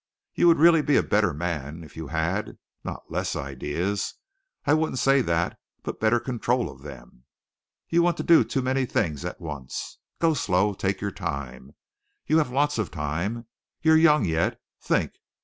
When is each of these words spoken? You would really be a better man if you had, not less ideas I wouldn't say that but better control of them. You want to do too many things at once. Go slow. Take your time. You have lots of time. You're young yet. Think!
You 0.33 0.47
would 0.47 0.57
really 0.57 0.81
be 0.81 0.95
a 0.97 1.03
better 1.03 1.31
man 1.31 1.83
if 1.83 1.95
you 1.95 2.07
had, 2.07 2.57
not 2.83 3.11
less 3.11 3.35
ideas 3.35 4.15
I 4.65 4.73
wouldn't 4.73 4.97
say 4.97 5.21
that 5.21 5.59
but 5.83 5.99
better 5.99 6.19
control 6.19 6.71
of 6.71 6.81
them. 6.81 7.25
You 7.87 8.01
want 8.01 8.17
to 8.17 8.23
do 8.23 8.43
too 8.43 8.63
many 8.63 8.87
things 8.87 9.23
at 9.25 9.39
once. 9.39 9.99
Go 10.17 10.33
slow. 10.33 10.73
Take 10.73 11.01
your 11.01 11.11
time. 11.11 11.75
You 12.25 12.39
have 12.39 12.49
lots 12.51 12.79
of 12.79 12.89
time. 12.89 13.45
You're 13.83 13.95
young 13.95 14.25
yet. 14.25 14.59
Think! 14.81 15.13